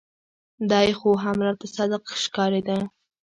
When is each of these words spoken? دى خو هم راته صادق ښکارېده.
دى 0.71 0.87
خو 0.99 1.09
هم 1.23 1.37
راته 1.45 1.65
صادق 1.75 2.03
ښکارېده. 2.23 2.77